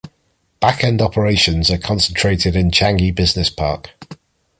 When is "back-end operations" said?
0.59-1.69